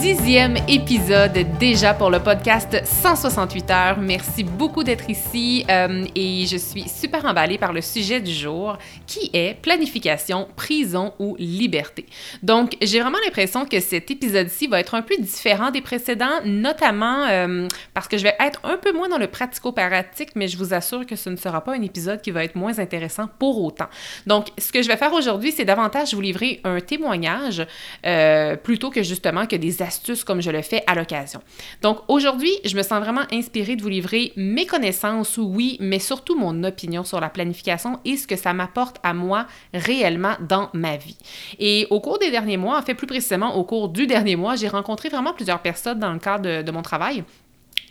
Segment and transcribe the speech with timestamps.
[0.00, 3.98] Dixième épisode déjà pour le podcast 168 heures.
[4.00, 8.78] Merci beaucoup d'être ici euh, et je suis super emballée par le sujet du jour
[9.06, 12.06] qui est planification, prison ou liberté.
[12.42, 17.26] Donc, j'ai vraiment l'impression que cet épisode-ci va être un peu différent des précédents, notamment
[17.28, 20.72] euh, parce que je vais être un peu moins dans le pratico-pratique, mais je vous
[20.72, 23.88] assure que ce ne sera pas un épisode qui va être moins intéressant pour autant.
[24.26, 27.66] Donc, ce que je vais faire aujourd'hui, c'est davantage vous livrer un témoignage
[28.06, 31.40] euh, plutôt que justement que des astuces comme je le fais à l'occasion.
[31.82, 36.38] Donc aujourd'hui, je me sens vraiment inspirée de vous livrer mes connaissances, oui, mais surtout
[36.38, 40.96] mon opinion sur la planification et ce que ça m'apporte à moi réellement dans ma
[40.96, 41.18] vie.
[41.58, 44.54] Et au cours des derniers mois, en fait plus précisément au cours du dernier mois,
[44.54, 47.24] j'ai rencontré vraiment plusieurs personnes dans le cadre de, de mon travail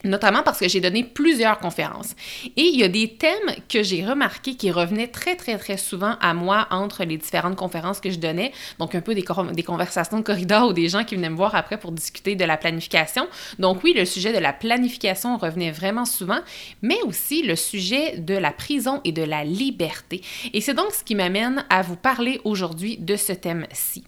[0.04, 2.16] notamment parce que j'ai donné plusieurs conférences.
[2.56, 6.16] Et il y a des thèmes que j'ai remarqués qui revenaient très, très, très souvent
[6.22, 10.24] à moi entre les différentes conférences que je donnais, donc un peu des, conversations de
[10.24, 13.28] corridor ou des gens qui venaient me voir après pour discuter de la planification.
[13.60, 16.40] Donc oui, le sujet de la planification revenait vraiment souvent,
[16.82, 20.22] mais aussi le sujet de la prison et de la liberté.
[20.54, 24.04] Et c'est donc ce qui m'amène à vous parler aujourd'hui de ce thème-ci.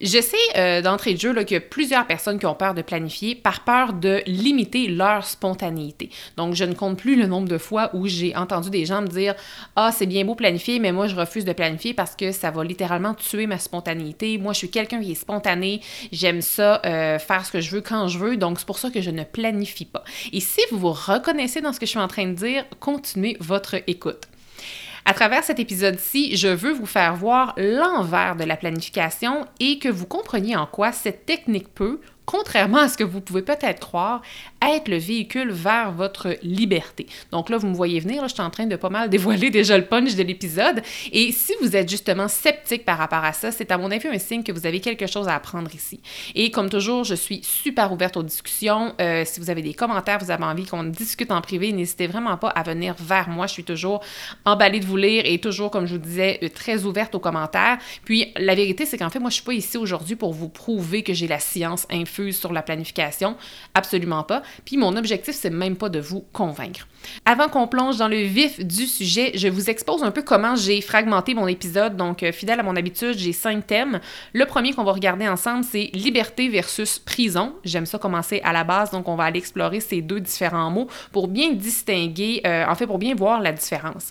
[0.00, 2.80] Je sais euh, d'entrée de jeu qu'il y a plusieurs personnes qui ont peur de
[2.80, 6.08] planifier par peur de limiter leur spontanéité.
[6.38, 9.08] Donc, je ne compte plus le nombre de fois où j'ai entendu des gens me
[9.08, 9.34] dire
[9.76, 12.64] Ah, c'est bien beau planifier, mais moi, je refuse de planifier parce que ça va
[12.64, 14.38] littéralement tuer ma spontanéité.
[14.38, 15.82] Moi, je suis quelqu'un qui est spontané.
[16.12, 18.38] J'aime ça, euh, faire ce que je veux quand je veux.
[18.38, 20.04] Donc, c'est pour ça que je ne planifie pas.
[20.32, 23.36] Et si vous vous reconnaissez dans ce que je suis en train de dire, continuez
[23.40, 24.29] votre écoute.
[25.10, 29.88] À travers cet épisode-ci, je veux vous faire voir l'envers de la planification et que
[29.88, 31.98] vous compreniez en quoi cette technique peut,
[32.30, 34.22] contrairement à ce que vous pouvez peut-être croire,
[34.62, 37.06] être le véhicule vers votre liberté.
[37.32, 39.76] Donc là, vous me voyez venir, je suis en train de pas mal dévoiler déjà
[39.76, 40.80] le punch de l'épisode.
[41.10, 44.18] Et si vous êtes justement sceptique par rapport à ça, c'est à mon avis un
[44.18, 46.00] signe que vous avez quelque chose à apprendre ici.
[46.36, 48.94] Et comme toujours, je suis super ouverte aux discussions.
[49.00, 52.36] Euh, si vous avez des commentaires, vous avez envie qu'on discute en privé, n'hésitez vraiment
[52.36, 53.48] pas à venir vers moi.
[53.48, 54.04] Je suis toujours
[54.44, 57.78] emballée de vous lire et toujours, comme je vous disais, euh, très ouverte aux commentaires.
[58.04, 61.02] Puis la vérité, c'est qu'en fait, moi, je suis pas ici aujourd'hui pour vous prouver
[61.02, 63.36] que j'ai la science infuse sur la planification?
[63.74, 64.42] Absolument pas.
[64.64, 66.86] Puis mon objectif, c'est même pas de vous convaincre.
[67.24, 70.80] Avant qu'on plonge dans le vif du sujet, je vous expose un peu comment j'ai
[70.80, 71.96] fragmenté mon épisode.
[71.96, 74.00] Donc, euh, fidèle à mon habitude, j'ai cinq thèmes.
[74.32, 77.54] Le premier qu'on va regarder ensemble, c'est liberté versus prison.
[77.64, 80.88] J'aime ça commencer à la base, donc on va aller explorer ces deux différents mots
[81.12, 84.10] pour bien distinguer, euh, en fait, pour bien voir la différence.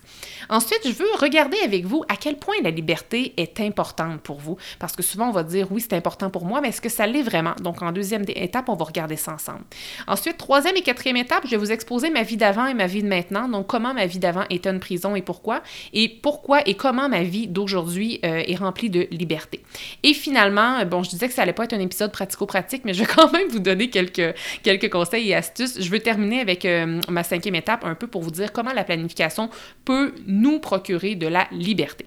[0.50, 4.58] Ensuite, je veux regarder avec vous à quel point la liberté est importante pour vous.
[4.80, 7.06] Parce que souvent, on va dire oui, c'est important pour moi, mais est-ce que ça
[7.06, 7.54] l'est vraiment?
[7.62, 9.64] Donc, en deuxième étape, on va regarder ça ensemble.
[10.08, 13.04] Ensuite, troisième et quatrième étape, je vais vous exposer ma vie d'avant et ma vie
[13.04, 13.48] de maintenant.
[13.48, 15.62] Donc, comment ma vie d'avant était une prison et pourquoi.
[15.94, 19.64] Et pourquoi et comment ma vie d'aujourd'hui euh, est remplie de liberté.
[20.04, 23.04] Et finalement, bon, je disais que ça allait pas être un épisode pratico-pratique, mais je
[23.04, 25.82] vais quand même vous donner quelques, quelques conseils et astuces.
[25.82, 28.84] Je veux terminer avec euh, ma cinquième étape, un peu pour vous dire comment la
[28.84, 29.50] planification
[29.86, 32.06] peut nous procurer de la liberté.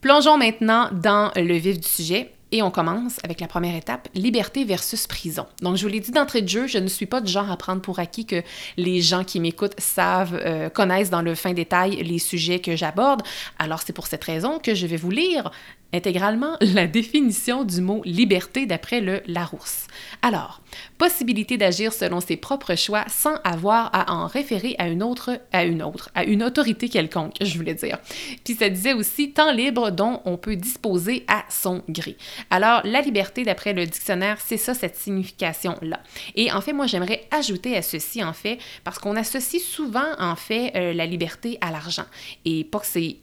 [0.00, 2.33] Plongeons maintenant dans le vif du sujet.
[2.54, 5.44] Et on commence avec la première étape, liberté versus prison.
[5.60, 7.56] Donc, je vous l'ai dit d'entrée de jeu, je ne suis pas du genre à
[7.56, 8.44] prendre pour acquis que
[8.76, 13.22] les gens qui m'écoutent savent, euh, connaissent dans le fin détail les sujets que j'aborde.
[13.58, 15.50] Alors, c'est pour cette raison que je vais vous lire
[15.94, 19.86] intégralement la définition du mot liberté d'après le Larousse.
[20.22, 20.60] Alors,
[20.98, 25.64] possibilité d'agir selon ses propres choix sans avoir à en référer à une autre, à
[25.64, 27.98] une autre, à une autorité quelconque, je voulais dire.
[28.44, 32.16] Puis ça disait aussi temps libre dont on peut disposer à son gré.
[32.50, 36.00] Alors, la liberté d'après le dictionnaire, c'est ça cette signification-là.
[36.34, 40.36] Et en fait, moi, j'aimerais ajouter à ceci, en fait, parce qu'on associe souvent, en
[40.36, 42.06] fait, euh, la liberté à l'argent.
[42.44, 43.16] Et pas que c'est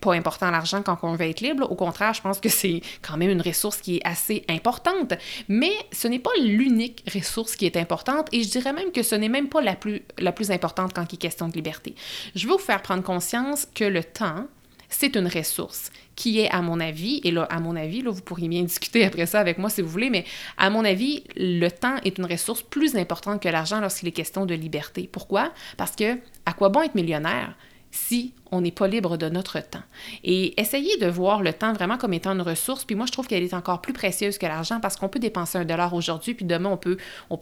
[0.00, 1.70] pas important l'argent quand on veut être libre.
[1.70, 5.14] Au contraire, je pense que c'est quand même une ressource qui est assez importante.
[5.48, 9.14] Mais ce n'est pas l'unique ressource qui est importante et je dirais même que ce
[9.14, 11.94] n'est même pas la plus, la plus importante quand il est question de liberté.
[12.34, 14.46] Je veux vous faire prendre conscience que le temps,
[14.88, 18.20] c'est une ressource qui est, à mon avis, et là, à mon avis, là, vous
[18.20, 20.24] pourriez bien discuter après ça avec moi si vous voulez, mais
[20.58, 24.44] à mon avis, le temps est une ressource plus importante que l'argent lorsqu'il est question
[24.44, 25.08] de liberté.
[25.10, 25.52] Pourquoi?
[25.76, 27.54] Parce que, à quoi bon être millionnaire?
[27.90, 29.82] Si on n'est pas libre de notre temps.
[30.24, 32.84] Et essayez de voir le temps vraiment comme étant une ressource.
[32.84, 35.58] Puis moi, je trouve qu'elle est encore plus précieuse que l'argent parce qu'on peut dépenser
[35.58, 36.96] un dollar aujourd'hui, puis demain, on peut,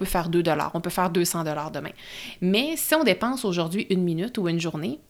[0.05, 1.91] faire deux dollars, on peut faire 200 dollars demain.
[2.41, 5.00] Mais si on dépense aujourd'hui une minute ou une journée,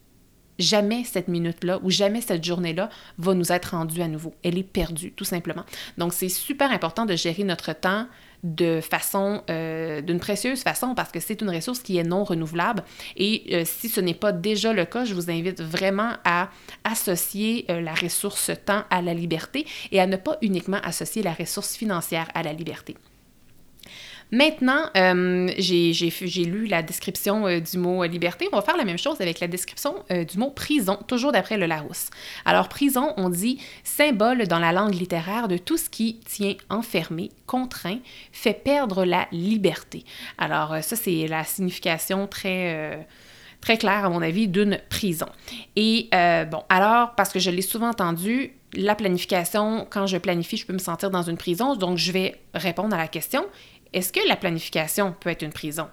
[0.58, 4.34] jamais cette minute-là ou jamais cette journée-là va nous être rendue à nouveau.
[4.42, 5.64] Elle est perdue, tout simplement.
[5.98, 8.06] Donc, c'est super important de gérer notre temps
[8.42, 12.84] de façon, euh, d'une précieuse façon, parce que c'est une ressource qui est non renouvelable.
[13.16, 16.50] Et euh, si ce n'est pas déjà le cas, je vous invite vraiment à
[16.84, 21.32] associer euh, la ressource temps à la liberté et à ne pas uniquement associer la
[21.32, 22.96] ressource financière à la liberté.
[24.30, 28.46] Maintenant, euh, j'ai lu la description euh, du mot euh, liberté.
[28.52, 31.66] On va faire la même chose avec la description du mot prison, toujours d'après le
[31.66, 32.10] Larousse.
[32.44, 37.30] Alors, prison, on dit symbole dans la langue littéraire de tout ce qui tient enfermé,
[37.46, 37.98] contraint,
[38.32, 40.04] fait perdre la liberté.
[40.36, 43.06] Alors, ça, c'est la signification très
[43.60, 45.26] très claire, à mon avis, d'une prison.
[45.76, 50.66] Et bon, alors, parce que je l'ai souvent entendu, la planification, quand je planifie, je
[50.66, 53.46] peux me sentir dans une prison, donc je vais répondre à la question
[53.92, 55.88] est-ce que la planification peut être une prison?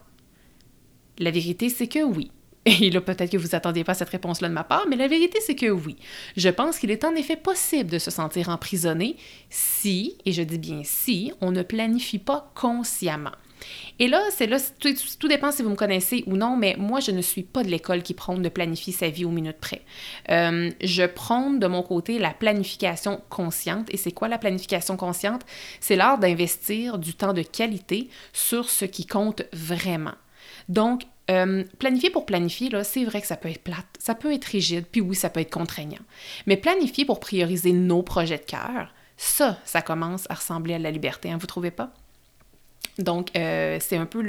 [1.17, 2.31] La vérité, c'est que oui.
[2.65, 5.39] Et là, peut-être que vous attendiez pas cette réponse-là de ma part, mais la vérité,
[5.39, 5.97] c'est que oui.
[6.35, 9.17] Je pense qu'il est en effet possible de se sentir emprisonné
[9.49, 13.31] si, et je dis bien si, on ne planifie pas consciemment.
[13.99, 17.11] Et là, c'est là, tout, dépend si vous me connaissez ou non, mais moi, je
[17.11, 19.81] ne suis pas de l'école qui prône de planifier sa vie aux minutes près.
[20.29, 23.87] Euh, je prône de mon côté la planification consciente.
[23.93, 25.41] Et c'est quoi la planification consciente?
[25.79, 30.15] C'est l'art d'investir du temps de qualité sur ce qui compte vraiment.
[30.67, 34.45] Donc, euh, planifier pour planifier, c'est vrai que ça peut être plate, ça peut être
[34.45, 36.01] rigide, puis oui, ça peut être contraignant.
[36.45, 40.91] Mais planifier pour prioriser nos projets de cœur, ça, ça commence à ressembler à la
[40.91, 41.91] liberté, hein, vous trouvez pas?
[42.97, 44.23] Donc, euh, c'est un peu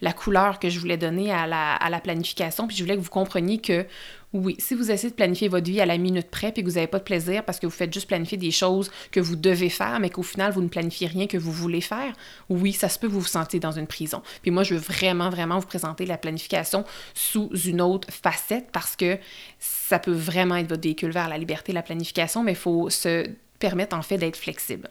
[0.00, 2.66] la couleur que je voulais donner à la, à la, planification.
[2.66, 3.86] Puis je voulais que vous compreniez que,
[4.32, 6.74] oui, si vous essayez de planifier votre vie à la minute près, puis que vous
[6.74, 9.70] n'avez pas de plaisir parce que vous faites juste planifier des choses que vous devez
[9.70, 12.12] faire, mais qu'au final, vous ne planifiez rien que vous voulez faire,
[12.48, 14.22] oui, ça se peut que vous vous sentiez dans une prison.
[14.42, 16.84] Puis moi, je veux vraiment, vraiment vous présenter la planification
[17.14, 19.18] sous une autre facette parce que
[19.60, 23.26] ça peut vraiment être votre véhicule vers la liberté, la planification, mais il faut se
[23.58, 24.88] permettre en fait d'être flexible.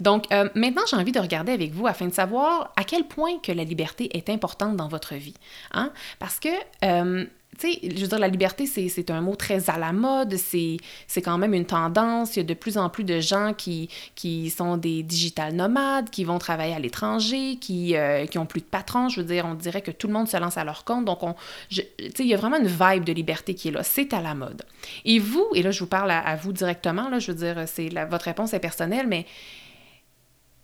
[0.00, 3.38] Donc, euh, maintenant, j'ai envie de regarder avec vous afin de savoir à quel point
[3.42, 5.34] que la liberté est importante dans votre vie.
[5.72, 5.92] Hein?
[6.18, 6.48] Parce que,
[6.84, 7.24] euh,
[7.58, 10.78] tu sais, je veux dire, la liberté, c'est un mot très à la mode, c'est
[11.22, 12.34] quand même une tendance.
[12.34, 16.08] Il y a de plus en plus de gens qui, qui sont des digital nomades,
[16.08, 19.10] qui vont travailler à l'étranger, qui, euh, qui plus de patrons.
[19.10, 21.04] Je veux dire, on dirait que tout le monde se lance à leur compte.
[21.04, 21.34] Donc, on,
[21.68, 21.84] tu sais,
[22.20, 23.82] il y a vraiment une vibe de liberté qui est là.
[23.82, 24.62] C'est à la mode.
[25.04, 27.90] Et vous, et là, je vous parle à, vous directement, là, je veux dire, c'est
[28.06, 29.26] votre réponse est personnelle, mais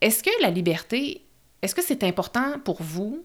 [0.01, 1.25] est-ce que la liberté,
[1.63, 3.25] est-ce que c'est important pour vous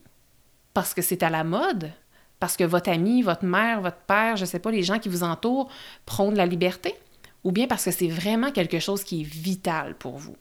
[0.74, 1.92] parce que c'est à la mode?
[2.40, 5.10] Parce que votre ami, votre mère, votre père, je ne sais pas, les gens qui
[5.10, 5.70] vous entourent
[6.06, 6.96] prônent la liberté?
[7.44, 10.36] Ou bien parce que c'est vraiment quelque chose qui est vital pour vous?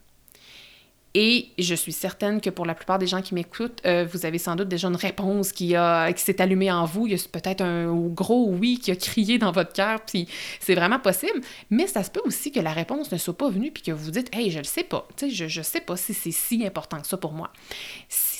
[1.15, 4.39] Et je suis certaine que pour la plupart des gens qui m'écoutent, euh, vous avez
[4.39, 5.75] sans doute déjà une réponse qui,
[6.17, 7.07] qui s'est allumée en vous.
[7.07, 10.27] Il y a peut-être un gros oui qui a crié dans votre cœur, puis
[10.61, 11.41] c'est vraiment possible.
[11.71, 14.11] Mais ça se peut aussi que la réponse ne soit pas venue, puis que vous
[14.11, 15.07] dites Hey, je le sais pas.
[15.21, 17.51] Je, je sais pas si c'est si important que ça pour moi.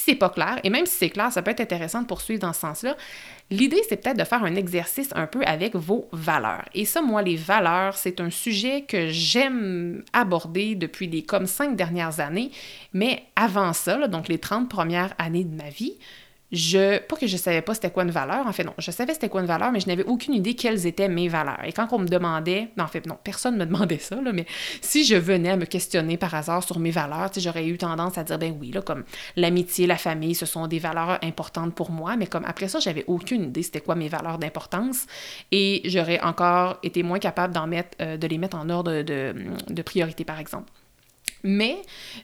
[0.05, 2.53] C'est pas clair, et même si c'est clair, ça peut être intéressant de poursuivre dans
[2.53, 2.97] ce sens-là.
[3.51, 6.65] L'idée, c'est peut-être de faire un exercice un peu avec vos valeurs.
[6.75, 11.77] Et ça, moi, les valeurs, c'est un sujet que j'aime aborder depuis les comme cinq
[11.77, 12.51] dernières années.
[12.93, 15.97] Mais avant ça, donc les 30 premières années de ma vie,
[16.53, 19.15] je, pas que je savais pas c'était quoi une valeur, en fait non, je savais
[19.15, 21.65] c'était quoi une valeur, mais je n'avais aucune idée quelles étaient mes valeurs.
[21.65, 24.33] Et quand on me demandait, non, en fait non, personne ne me demandait ça, là,
[24.33, 24.47] mais
[24.83, 28.25] si je venais à me questionner par hasard sur mes valeurs, j'aurais eu tendance à
[28.25, 29.05] dire, ben oui, là, comme
[29.37, 33.05] l'amitié, la famille, ce sont des valeurs importantes pour moi, mais comme après ça, j'avais
[33.07, 35.07] aucune idée c'était quoi mes valeurs d'importance,
[35.51, 39.35] et j'aurais encore été moins capable d'en mettre, euh, de les mettre en ordre de,
[39.69, 40.71] de priorité, par exemple.
[41.45, 41.77] Mais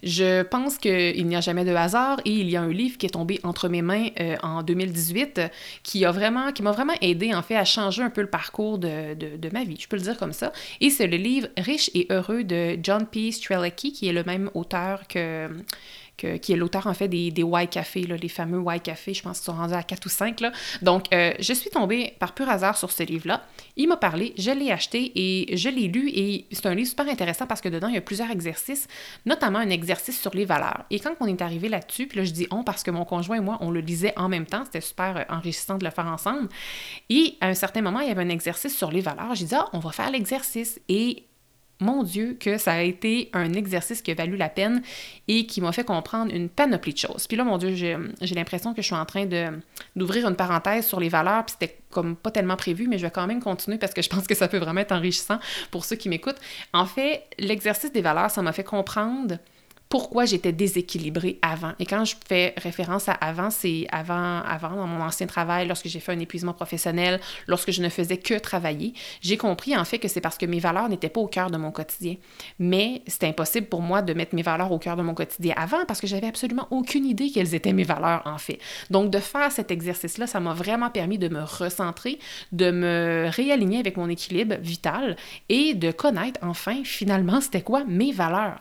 [0.03, 3.07] je pense qu'il n'y a jamais de hasard et il y a un livre qui
[3.07, 5.41] est tombé entre mes mains euh, en 2018
[5.83, 9.15] qui a vraiment, m'a vraiment aidé en fait à changer un peu le parcours de,
[9.15, 10.53] de, ma vie, je peux le dire comme ça.
[10.81, 13.33] Et c'est le livre Riche et heureux de John P.
[13.33, 15.49] Strelecki qui est le même auteur que
[16.19, 19.47] qui est l'auteur en fait des, Y Café, les fameux Y Café, je pense qu'ils
[19.47, 20.41] sont rendus à 4 ou 5.
[20.41, 20.53] Là.
[20.83, 23.45] Donc, euh, je suis tombée par pur hasard sur ce livre-là.
[23.77, 27.09] Il m'a parlé, je l'ai acheté et je l'ai lu et c'est un livre super
[27.09, 28.89] intéressant parce que dedans, il y a plusieurs exercices,
[29.27, 30.85] notamment un exercice sur les valeurs.
[30.91, 33.37] Et quand on est arrivé là-dessus, puis là, je dis on parce que mon conjoint
[33.37, 36.07] et moi, on le lisait en même temps, c'était super euh, enrichissant de le faire
[36.07, 36.49] ensemble.
[37.09, 39.35] Et à un certain moment, il y avait un exercice sur les valeurs.
[39.35, 40.81] J'ai dit, ah, on va faire l'exercice.
[40.89, 41.25] Et
[41.81, 44.83] mon Dieu, que ça a été un exercice qui a valu la peine
[45.29, 47.27] et qui m'a fait comprendre une panoplie de choses.
[47.27, 49.27] Puis là, mon Dieu, j'ai l'impression que je suis en train
[49.95, 53.11] d'ouvrir une parenthèse sur les valeurs, puis c'était comme pas tellement prévu, mais je vais
[53.11, 55.39] quand même continuer parce que je pense que ça peut vraiment être enrichissant
[55.71, 56.41] pour ceux qui m'écoutent.
[56.73, 59.39] En fait, l'exercice des valeurs, ça m'a fait comprendre
[59.89, 61.73] pourquoi j'étais déséquilibrée avant.
[61.79, 65.89] Et quand je fais référence à avant, c'est avant, avant, dans mon ancien travail, lorsque
[65.89, 68.93] j'ai fait un épuisement professionnel, lorsque je ne faisais que travailler,
[69.23, 71.57] j'ai compris en fait que c'est parce que mes valeurs n'étaient pas au cœur de
[71.57, 72.17] mon quotidien.
[72.59, 75.85] Mais c'était impossible pour moi de mettre mes valeurs au cœur de mon quotidien avant
[75.87, 78.59] parce que j'avais absolument aucune idée quelles étaient mes valeurs en fait.
[78.91, 82.19] Donc de faire cet exercice-là, ça m'a vraiment permis de me recentrer,
[82.53, 85.17] de me réaligner avec mon équilibre vital
[85.49, 88.59] et de connaître enfin finalement c'était quoi mes valeurs.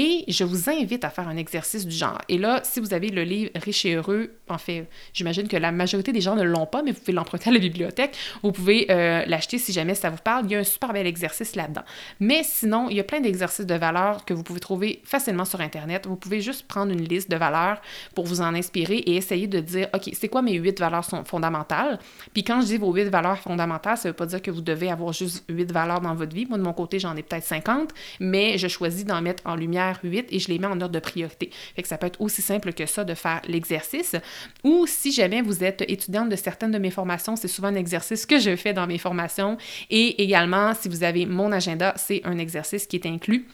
[0.00, 2.20] Et je vous invite à faire un exercice du genre.
[2.28, 5.72] Et là, si vous avez le livre Riche et heureux, en fait, j'imagine que la
[5.72, 8.16] majorité des gens ne l'ont pas, mais vous pouvez l'emprunter à la bibliothèque.
[8.44, 10.44] Vous pouvez euh, l'acheter si jamais ça vous parle.
[10.44, 11.82] Il y a un super bel exercice là-dedans.
[12.20, 15.60] Mais sinon, il y a plein d'exercices de valeurs que vous pouvez trouver facilement sur
[15.60, 16.06] Internet.
[16.06, 17.82] Vous pouvez juste prendre une liste de valeurs
[18.14, 21.98] pour vous en inspirer et essayer de dire, OK, c'est quoi mes huit valeurs fondamentales?
[22.32, 24.60] Puis quand je dis vos huit valeurs fondamentales, ça ne veut pas dire que vous
[24.62, 26.46] devez avoir juste huit valeurs dans votre vie.
[26.46, 27.90] Moi, de mon côté, j'en ai peut-être 50,
[28.20, 30.98] mais je choisis d'en mettre en lumière 8 et je les mets en ordre de
[30.98, 31.50] priorité.
[31.74, 34.16] Fait que ça peut être aussi simple que ça de faire l'exercice.
[34.64, 38.26] Ou si jamais vous êtes étudiante de certaines de mes formations, c'est souvent un exercice
[38.26, 39.56] que je fais dans mes formations.
[39.90, 43.46] Et également, si vous avez mon agenda, c'est un exercice qui est inclus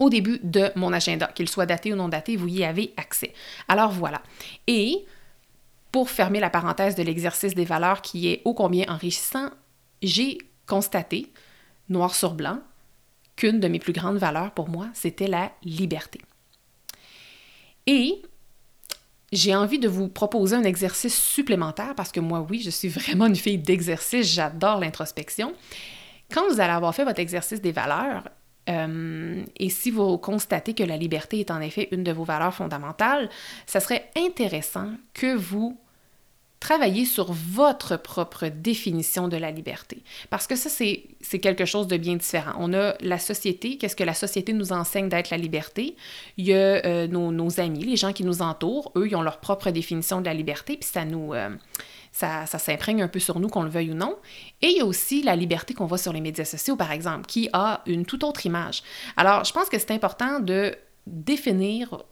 [0.00, 3.32] au début de mon agenda, qu'il soit daté ou non daté, vous y avez accès.
[3.68, 4.22] Alors voilà.
[4.66, 5.04] Et
[5.92, 9.50] pour fermer la parenthèse de l'exercice des valeurs qui est ô combien enrichissant,
[10.02, 11.32] j'ai constaté,
[11.88, 12.58] noir sur blanc,
[13.36, 16.20] qu'une de mes plus grandes valeurs pour moi, c'était la liberté.
[17.86, 18.22] Et
[19.32, 23.26] j'ai envie de vous proposer un exercice supplémentaire parce que moi, oui, je suis vraiment
[23.26, 25.52] une fille d'exercice, j'adore l'introspection.
[26.32, 28.24] Quand vous allez avoir fait votre exercice des valeurs,
[28.70, 32.54] euh, et si vous constatez que la liberté est en effet une de vos valeurs
[32.54, 33.28] fondamentales,
[33.66, 35.78] ça serait intéressant que vous
[36.60, 40.02] travailler sur votre propre définition de la liberté.
[40.30, 42.52] Parce que ça, c'est quelque chose de bien différent.
[42.58, 45.94] On a la société, qu'est-ce que la société nous enseigne d'être la liberté?
[46.38, 49.22] Il y a euh, nos, nos, amis, les gens qui nous entourent, eux, ils ont
[49.22, 51.34] leur propre définition de la liberté, puis ça nous...
[51.34, 51.50] Euh,
[52.14, 54.16] ça, ça s'imprègne un peu sur nous, qu'on le veuille ou non.
[54.62, 57.26] Et il y a aussi la liberté qu'on voit sur les médias sociaux, par exemple,
[57.26, 58.84] qui a une toute autre image.
[59.16, 60.76] Alors, je pense que c'est important de
[61.08, 62.04] définir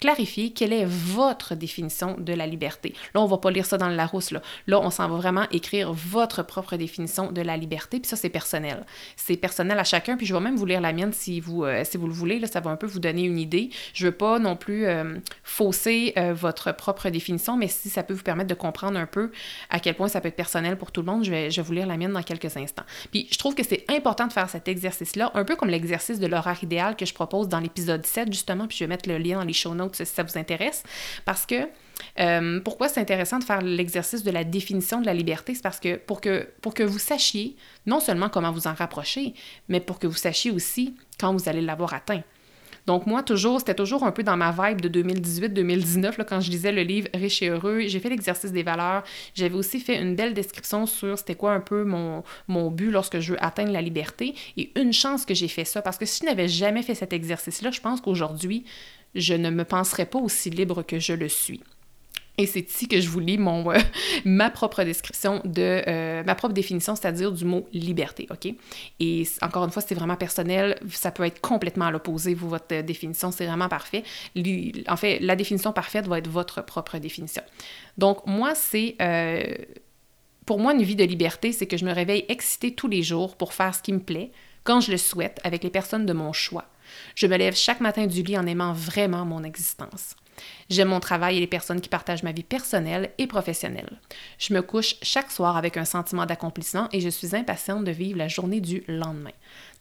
[0.00, 2.94] clarifier quelle est votre définition de la liberté.
[3.14, 4.32] Là, on va pas lire ça dans le Larousse.
[4.66, 7.98] Là, on s'en va vraiment écrire votre propre définition de la liberté.
[7.98, 8.84] Puis ça, c'est personnel.
[9.16, 10.16] C'est personnel à chacun.
[10.16, 12.38] Puis je vais même vous lire la mienne si vous, euh, si vous le voulez.
[12.38, 13.70] Là, ça va un peu vous donner une idée.
[13.92, 18.14] Je veux pas non plus euh, fausser euh, votre propre définition, mais si ça peut
[18.14, 19.32] vous permettre de comprendre un peu
[19.70, 21.66] à quel point ça peut être personnel pour tout le monde, je vais, je vais
[21.66, 22.84] vous lire la mienne dans quelques instants.
[23.10, 26.26] Puis je trouve que c'est important de faire cet exercice-là, un peu comme l'exercice de
[26.26, 28.66] l'horaire idéal que je propose dans l'épisode 7, justement.
[28.66, 30.82] Puis je vais mettre le lien dans les show notes si ça vous intéresse,
[31.24, 31.68] parce que
[32.20, 35.54] euh, pourquoi c'est intéressant de faire l'exercice de la définition de la liberté?
[35.54, 39.34] C'est parce que pour, que pour que vous sachiez non seulement comment vous en rapprocher,
[39.68, 42.22] mais pour que vous sachiez aussi quand vous allez l'avoir atteint.
[42.88, 46.72] Donc moi, toujours, c'était toujours un peu dans ma vibe de 2018-2019, quand je lisais
[46.72, 47.80] le livre Riche et heureux.
[47.86, 49.02] J'ai fait l'exercice des valeurs.
[49.34, 53.20] J'avais aussi fait une belle description sur c'était quoi un peu mon, mon but lorsque
[53.20, 54.34] je veux atteindre la liberté.
[54.56, 57.12] Et une chance que j'ai fait ça, parce que si je n'avais jamais fait cet
[57.12, 58.64] exercice-là, je pense qu'aujourd'hui,
[59.14, 61.60] je ne me penserais pas aussi libre que je le suis.
[62.38, 63.78] Et c'est ici que je vous lis mon, euh,
[64.24, 68.54] ma propre description de euh, ma propre définition, c'est-à-dire du mot liberté, OK?
[69.00, 73.32] Et encore une fois, c'est vraiment personnel, ça peut être complètement à l'opposé, votre définition,
[73.32, 74.04] c'est vraiment parfait.
[74.86, 77.42] En fait, la définition parfaite va être votre propre définition.
[77.98, 78.94] Donc, moi, c'est.
[79.02, 79.42] Euh,
[80.46, 83.36] pour moi, une vie de liberté, c'est que je me réveille excitée tous les jours
[83.36, 84.30] pour faire ce qui me plaît,
[84.68, 86.66] quand je le souhaite, avec les personnes de mon choix.
[87.14, 90.14] Je me lève chaque matin du lit en aimant vraiment mon existence.
[90.68, 93.98] J'aime mon travail et les personnes qui partagent ma vie personnelle et professionnelle.
[94.38, 98.18] Je me couche chaque soir avec un sentiment d'accomplissement et je suis impatiente de vivre
[98.18, 99.32] la journée du lendemain.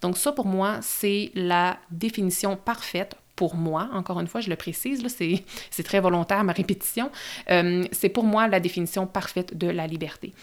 [0.02, 4.56] Donc ça, pour moi, c'est la définition parfaite pour moi, encore une fois, je le
[4.56, 5.06] précise,
[5.70, 7.12] c'est très volontaire ma répétition,
[7.52, 10.34] euh, c'est pour moi la définition parfaite de la liberté.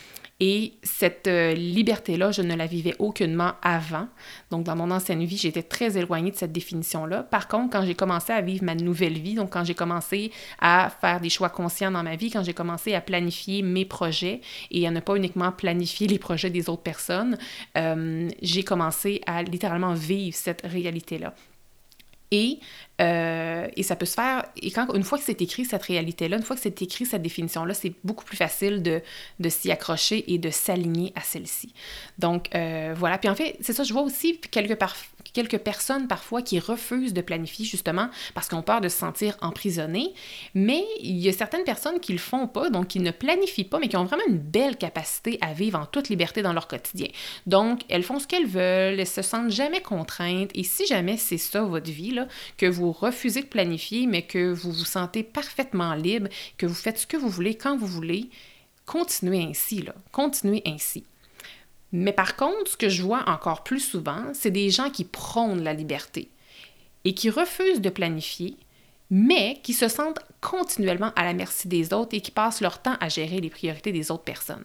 [0.41, 4.09] Et cette euh, liberté-là, je ne la vivais aucunement avant.
[4.51, 7.23] Donc, dans mon ancienne vie, j'étais très éloignée de cette définition-là.
[7.23, 10.91] Par contre, quand j'ai commencé à vivre ma nouvelle vie, donc quand j'ai commencé à
[11.01, 14.41] faire des choix conscients dans ma vie, quand j'ai commencé à planifier mes projets
[14.73, 17.39] et à ne pas uniquement planifier les projets des autres personnes,
[17.79, 21.33] euh, j'ai commencé à littéralement vivre cette réalité-là.
[22.31, 22.59] Et,
[23.01, 26.37] euh, et, ça peut se faire, et quand, une fois que c'est écrit cette réalité-là,
[26.37, 29.03] une fois que c'est écrit cette définition-là, c'est beaucoup plus facile de,
[29.49, 31.75] s'y accrocher et de s'aligner à celle-ci.
[32.19, 33.19] Donc, euh, voilà.
[33.19, 34.97] Puis en fait, c'est ça, je vois aussi quelques, par,
[35.33, 40.15] quelques personnes parfois qui refusent de planifier justement parce qu'on peur de se sentir emprisonné,
[40.55, 43.79] mais il y a certaines personnes qui le font pas, donc qui ne planifient pas,
[43.79, 47.09] mais qui ont vraiment une belle capacité à vivre en toute liberté dans leur quotidien.
[47.47, 51.39] Donc, elles font ce qu'elles veulent, elles se sentent jamais contraintes, et si jamais c'est
[51.39, 52.05] ça votre vie,
[52.57, 56.29] que vous refusez de planifier, mais que vous vous sentez parfaitement libre,
[56.59, 58.29] que vous faites ce que vous voulez quand vous voulez,
[58.87, 61.05] continuez ainsi, là, continuez ainsi.
[61.97, 65.63] Mais par contre, ce que je vois encore plus souvent, c'est des gens qui prônent
[65.63, 66.29] la liberté
[67.05, 68.57] et qui refusent de planifier,
[69.11, 72.97] mais qui se sentent continuellement à la merci des autres et qui passent leur temps
[72.99, 74.65] à gérer les priorités des autres personnes.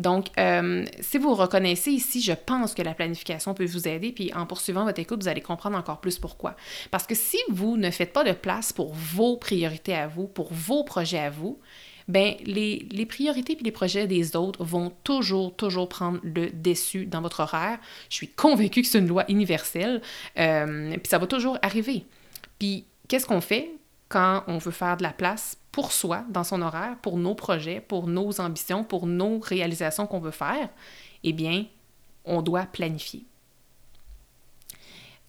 [0.00, 4.34] Donc, euh, si vous reconnaissez ici, je pense que la planification peut vous aider, puis
[4.34, 6.56] en poursuivant votre écoute, vous allez comprendre encore plus pourquoi.
[6.90, 10.52] Parce que si vous ne faites pas de place pour vos priorités à vous, pour
[10.52, 11.60] vos projets à vous,
[12.10, 17.20] ben les, priorités et les projets des autres vont toujours, toujours prendre le dessus dans
[17.20, 17.78] votre horaire.
[18.08, 20.02] Je suis convaincue que c'est une loi universelle,
[20.38, 22.04] euh, puis ça va toujours arriver.
[22.58, 23.70] Puis qu'est-ce qu'on fait
[24.08, 27.80] quand on veut faire de la place pour soi dans son horaire, pour nos projets,
[27.80, 30.68] pour nos ambitions, pour nos réalisations qu'on veut faire?
[31.22, 31.66] Eh bien,
[32.24, 33.24] on doit planifier.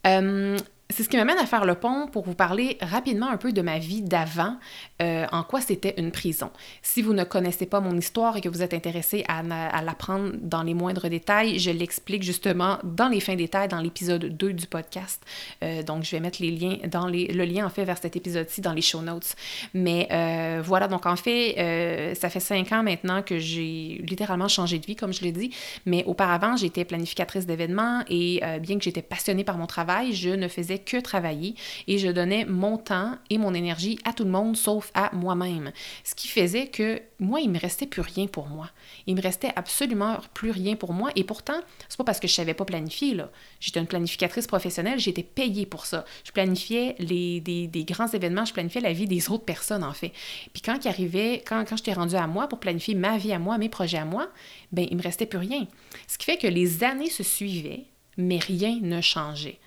[0.08, 0.58] Euh,
[0.92, 3.62] c'est ce qui m'amène à faire le pont pour vous parler rapidement un peu de
[3.62, 4.58] ma vie d'avant,
[5.02, 6.52] euh, en quoi c'était une prison.
[6.82, 9.42] Si vous ne connaissez pas mon histoire et que vous êtes intéressé à,
[9.82, 14.54] l'apprendre dans les moindres détails, je l'explique justement dans les fins détails dans l'épisode 2
[14.54, 15.24] du podcast.
[15.64, 18.62] Euh, donc, je vais mettre les liens dans le lien en fait vers cet épisode-ci
[18.62, 19.36] dans les show notes.
[19.74, 24.80] Mais euh, voilà, donc en fait, ça fait cinq ans maintenant que j'ai littéralement changé
[24.80, 25.54] de vie, comme je l'ai dit.
[25.86, 30.48] Mais auparavant, j'étais planificatrice d'événements et bien que j'étais passionnée par mon travail, je ne
[30.48, 31.56] faisais que travailler
[31.88, 35.72] et je donnais mon temps et mon énergie à tout le monde sauf à moi-même.
[36.04, 38.70] Ce qui faisait que moi, il me restait plus rien pour moi.
[39.08, 42.34] Il me restait absolument plus rien pour moi et pourtant, c'est pas parce que je
[42.34, 43.30] savais pas planifier là.
[43.60, 46.06] J'étais une planificatrice professionnelle, j'étais payée pour ça.
[46.24, 49.94] Je planifiais les, des, des, grands événements, je planifiais la vie des autres personnes en
[49.94, 50.12] fait.
[50.54, 53.58] Puis quand arrivait, quand, quand j'étais rendue à moi pour planifier ma vie à moi,
[53.58, 54.30] mes projets à moi,
[54.72, 55.68] ben il me restait plus rien.
[56.08, 57.86] Ce qui fait que les années se suivaient,
[58.18, 59.60] mais rien ne changeait.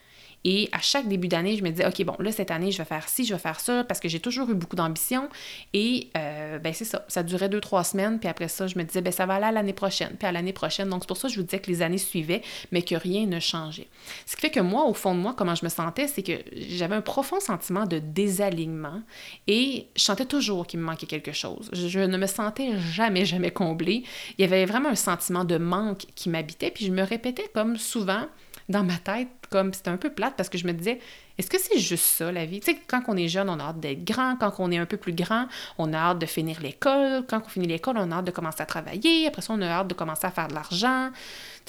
[0.44, 2.84] Et à chaque début d'année, je me disais, OK, bon, là, cette année, je vais
[2.84, 5.28] faire ci, je vais faire ça, parce que j'ai toujours eu beaucoup d'ambition.
[5.72, 8.84] Et euh, ben c'est ça, ça durait deux, trois semaines, puis après ça, je me
[8.84, 10.88] disais, ben ça va aller à l'année prochaine, puis à l'année prochaine.
[10.88, 13.26] Donc, c'est pour ça que je vous disais que les années suivaient, mais que rien
[13.26, 13.88] ne changeait.
[14.26, 16.32] Ce qui fait que moi, au fond de moi, comment je me sentais, c'est que
[16.52, 19.02] j'avais un profond sentiment de désalignement
[19.46, 21.70] et je sentais toujours qu'il me manquait quelque chose.
[21.72, 24.04] Je, ne me sentais jamais, jamais comblée.
[24.38, 27.76] Il y avait vraiment un sentiment de manque qui m'habitait, puis je me répétais comme
[27.76, 28.26] souvent,
[28.68, 31.00] dans ma tête, comme c'était un peu plate parce que je me disais,
[31.36, 32.60] est-ce que c'est juste ça la vie?
[32.60, 34.36] Tu sais, quand on est jeune, on a hâte d'être grand.
[34.36, 35.46] Quand on est un peu plus grand,
[35.78, 37.24] on a hâte de finir l'école.
[37.28, 39.26] Quand on finit l'école, on a hâte de commencer à travailler.
[39.26, 41.10] Après ça, on a hâte de commencer à faire de l'argent.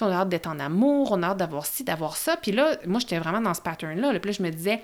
[0.01, 1.12] On a hâte d'être en amour.
[1.12, 2.38] On a hâte d'avoir ci, d'avoir ça.
[2.38, 4.19] Puis là, moi, j'étais vraiment dans ce pattern-là.
[4.19, 4.81] Puis là, je me disais,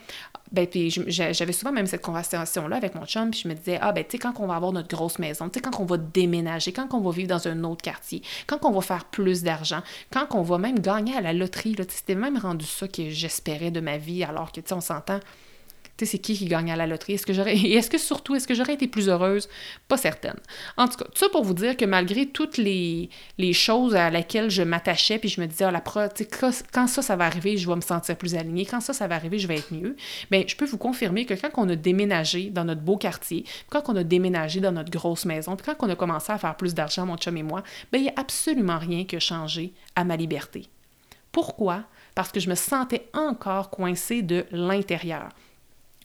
[0.51, 3.31] ben, puis j'avais souvent même cette conversation-là avec mon chum.
[3.31, 5.49] Puis je me disais, ah, ben, tu sais, quand on va avoir notre grosse maison,
[5.49, 8.63] tu sais, quand on va déménager, quand on va vivre dans un autre quartier, quand
[8.65, 12.37] on va faire plus d'argent, quand on va même gagner à la loterie, c'était même
[12.37, 15.19] rendu ça que j'espérais de ma vie, alors que, tu sais, on s'entend
[16.05, 17.13] c'est qui qui gagne à la loterie?
[17.13, 17.55] Est-ce que j'aurais.
[17.57, 19.49] Est-ce que surtout, est-ce que j'aurais été plus heureuse?
[19.87, 20.39] Pas certaine.
[20.77, 24.09] En tout cas, tout ça pour vous dire que malgré toutes les, les choses à
[24.09, 26.01] laquelle je m'attachais, puis je me disais, oh, la pro,
[26.73, 28.65] quand ça, ça va arriver, je vais me sentir plus alignée.
[28.65, 29.95] Quand ça, ça va arriver, je vais être mieux.
[30.29, 33.89] Bien, je peux vous confirmer que quand on a déménagé dans notre beau quartier, quand
[33.89, 36.73] on a déménagé dans notre grosse maison, puis quand on a commencé à faire plus
[36.73, 40.03] d'argent, mon chum et moi, bien, il n'y a absolument rien qui a changé à
[40.03, 40.67] ma liberté.
[41.31, 41.83] Pourquoi?
[42.15, 45.29] Parce que je me sentais encore coincée de l'intérieur.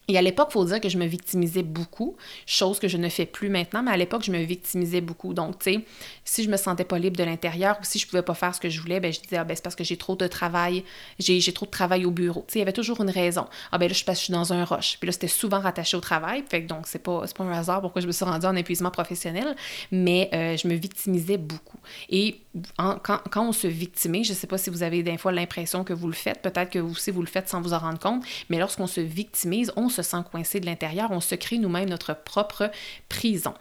[0.09, 2.17] Et à l'époque, il faut dire que je me victimisais beaucoup,
[2.47, 5.35] chose que je ne fais plus maintenant, mais à l'époque, je me victimisais beaucoup.
[5.35, 5.85] Donc, tu sais,
[6.25, 8.61] si je me sentais pas libre de l'intérieur ou si je pouvais pas faire ce
[8.61, 10.85] que je voulais, ben je disais, ah ben c'est parce que j'ai trop de travail,
[11.19, 12.45] j'ai, trop de travail au bureau.
[12.47, 13.47] Tu sais, il y avait toujours une raison.
[13.73, 14.99] Ah ben là, je, suis dans un rush.
[15.01, 16.45] Puis là, c'était souvent rattaché au travail.
[16.49, 18.91] Fait que donc, c'est pas, pas un hasard pourquoi je me suis rendue en épuisement
[18.91, 19.57] professionnel,
[19.91, 21.79] mais euh, je me victimisais beaucoup.
[22.11, 22.41] Et
[22.79, 22.99] quand,
[23.31, 26.07] quand, on se victimise, je sais pas si vous avez des fois l'impression que vous
[26.07, 28.59] le faites, peut-être que vous aussi vous le faites sans vous en rendre compte, mais
[28.59, 32.71] lorsqu'on se victimise, on se sent coincé de l'intérieur, on se crée nous-mêmes notre propre
[33.09, 33.55] prison.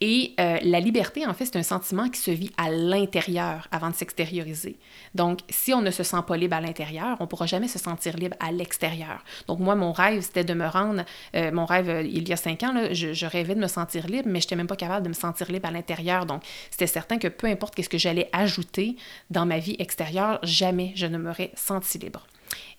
[0.00, 3.90] Et euh, la liberté, en fait, c'est un sentiment qui se vit à l'intérieur avant
[3.90, 4.76] de s'extérioriser.
[5.14, 7.78] Donc, si on ne se sent pas libre à l'intérieur, on ne pourra jamais se
[7.78, 9.24] sentir libre à l'extérieur.
[9.48, 12.36] Donc, moi, mon rêve, c'était de me rendre, euh, mon rêve, euh, il y a
[12.36, 15.08] cinq ans, je, rêvais de me sentir libre, mais je n'étais même pas capable de
[15.08, 16.26] me sentir libre à l'intérieur.
[16.26, 18.96] Donc, c'était certain que peu importe qu'est-ce que j'allais ajouter
[19.30, 22.26] dans ma vie extérieure, jamais je ne m'aurais senti libre.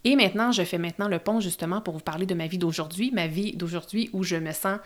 [0.04, 3.12] Et maintenant, je fais maintenant le pont justement pour vous parler de ma vie d'aujourd'hui,
[3.12, 4.80] ma vie d'aujourd'hui où je me sens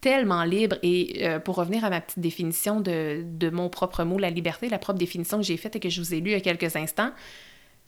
[0.00, 0.76] tellement libre.
[0.82, 4.68] Et euh, pour revenir à ma petite définition de, de, mon propre mot, la liberté,
[4.68, 6.40] la propre définition que j'ai faite et que je vous ai lue il y a
[6.40, 7.10] quelques instants,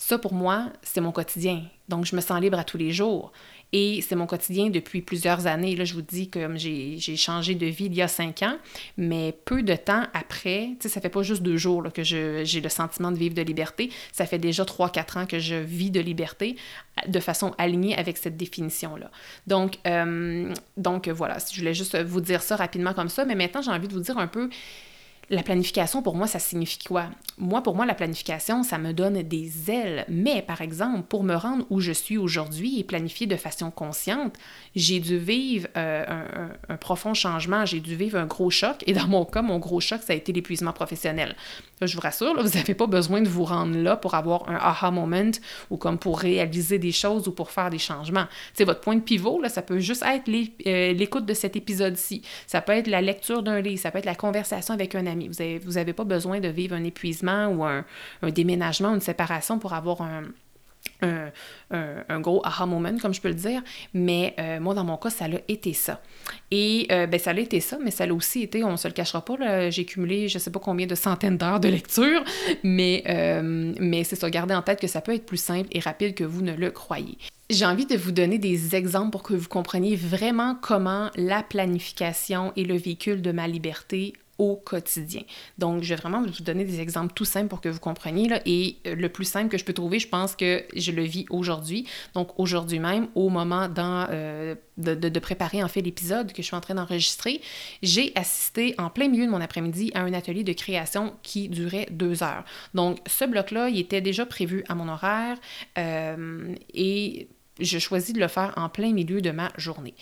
[0.03, 1.63] ça pour moi, c'est mon quotidien.
[1.89, 3.31] Donc, je me sens libre à tous les jours.
[3.73, 5.77] Et c'est mon quotidien depuis plusieurs années.
[5.77, 8.59] Là, je vous dis que j'ai changé de vie il y a cinq ans,
[8.97, 12.61] mais peu de temps après, tu sais, ça fait pas juste deux jours que j'ai
[12.61, 13.91] le sentiment de vivre de liberté.
[14.11, 16.57] Ça fait déjà trois, quatre ans que je vis de liberté
[17.07, 19.11] de façon alignée avec cette définition-là.
[19.47, 23.63] Donc, euh, donc voilà, je voulais juste vous dire ça rapidement comme ça, mais maintenant,
[23.63, 24.51] j'ai envie de vous dire un peu
[25.31, 27.09] la planification, pour moi, ça signifie quoi?
[27.43, 30.05] Moi, pour moi, la planification, ça me donne des ailes.
[30.09, 34.37] Mais, par exemple, pour me rendre où je suis aujourd'hui et planifier de façon consciente,
[34.77, 38.85] j'ai dû vivre euh, un, profond changement, j'ai dû vivre un gros choc.
[38.87, 41.35] Et dans mon cas, mon gros choc, ça a été l'épuisement professionnel.
[41.81, 44.91] je vous rassure, vous n'avez pas besoin de vous rendre là pour avoir un aha
[44.91, 45.33] moment
[45.71, 48.27] ou comme pour réaliser des choses ou pour faire des changements.
[48.55, 52.23] C'est votre point de pivot, là, ça peut juste être euh, l'écoute de cet épisode-ci.
[52.47, 55.29] Ça peut être la lecture d'un livre, ça peut être la conversation avec un ami
[55.29, 57.85] vous n'avez vous avez pas besoin de vivre un épuisement ou un,
[58.31, 60.25] déménagement, une séparation pour avoir un,
[62.21, 63.63] gros aha moment, comme je peux le dire.
[63.95, 66.01] Mais euh, moi, dans mon cas, ça a été ça.
[66.51, 68.89] Et euh, ben, ça a été ça, mais ça a aussi été, on ne se
[68.89, 72.23] le cachera pas, j'ai cumulé je ne sais pas combien de centaines d'heures de lecture,
[72.63, 75.81] mais, euh, mais c'est ça, gardez en tête que ça peut être plus simple et
[75.81, 77.19] rapide que vous ne le croyez.
[77.51, 82.53] J'ai envie de vous donner des exemples pour que vous compreniez vraiment comment la planification
[82.57, 85.23] est le véhicule de ma liberté au quotidien.
[85.57, 88.29] Donc, je vais vraiment vous donner des exemples tout simples pour que vous compreniez.
[88.45, 91.27] Et euh, le plus simple que je peux trouver, je pense que je le vis
[91.31, 91.87] aujourd'hui.
[92.15, 96.57] Donc, aujourd'hui même, au moment euh, de, de, préparer en fait l'épisode que je suis
[96.57, 97.41] en train d'enregistrer,
[97.85, 101.87] j'ai assisté en plein milieu de mon après-midi à un atelier de création qui durait
[101.93, 102.45] deux heures.
[102.75, 105.39] Donc, ce bloc-là, il était déjà prévu à mon horaire
[105.79, 107.29] euh, et
[107.61, 109.95] je choisis de le faire en plein milieu de ma journée.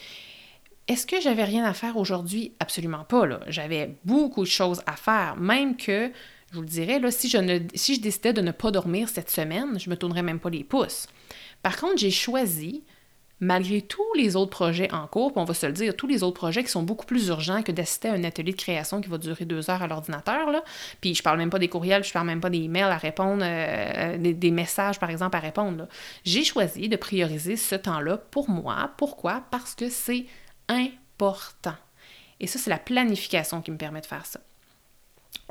[0.89, 2.53] Est-ce que j'avais rien à faire aujourd'hui?
[2.59, 3.41] Absolument pas.
[3.47, 6.11] J'avais beaucoup de choses à faire, même que,
[6.51, 9.79] je vous le dirais, là, si, je ne, décidais de ne pas dormir cette semaine,
[9.79, 11.07] je me tournerais même pas les pouces.
[11.63, 12.83] Par contre, j'ai choisi,
[13.39, 16.37] malgré tous les autres projets en cours, on va se le dire, tous les autres
[16.37, 19.19] projets qui sont beaucoup plus urgents que d'assister à un atelier de création qui va
[19.19, 20.65] durer deux heures à l'ordinateur, là.
[21.01, 23.43] puis je parle même pas des courriels, je parle même pas des emails à répondre,
[23.47, 25.87] euh, des, messages par exemple à répondre.
[26.25, 28.91] J'ai choisi de prioriser ce temps-là pour moi.
[28.97, 29.45] Pourquoi?
[29.51, 30.27] Parce que c'est
[30.71, 31.75] important.
[32.39, 34.41] Et ça, c'est la planification qui me permet de faire ça.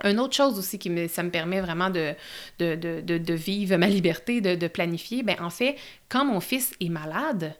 [0.03, 2.13] Une autre chose aussi qui me, ça me permet vraiment de,
[2.57, 5.75] de, de, de vivre ma liberté, de, planifier, bien, en fait,
[6.07, 7.53] quand mon fils est malade,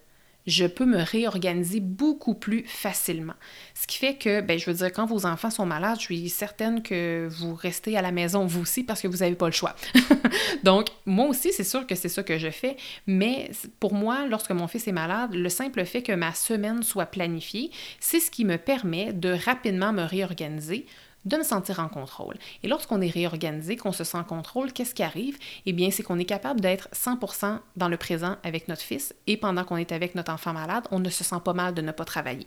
[0.46, 3.34] je peux me réorganiser beaucoup plus facilement.
[3.74, 6.28] Ce qui fait que, ben, je veux dire, quand vos enfants sont malades, je suis
[6.28, 9.52] certaine que vous restez à la maison vous aussi parce que vous n'avez pas le
[9.52, 9.74] choix.
[10.64, 12.76] Donc, moi aussi, c'est sûr que c'est ça que je fais,
[13.06, 17.06] mais pour moi, lorsque mon fils est malade, le simple fait que ma semaine soit
[17.06, 20.86] planifiée, c'est ce qui me permet de rapidement me réorganiser
[21.24, 22.36] de me sentir en contrôle.
[22.62, 25.38] Et lorsqu'on est réorganisé, qu'on se sent en contrôle, qu'est-ce qui arrive?
[25.66, 29.36] Eh bien, c'est qu'on est capable d'être 100% dans le présent avec notre fils et
[29.36, 31.92] pendant qu'on est avec notre enfant malade, on ne se sent pas mal de ne
[31.92, 32.46] pas travailler.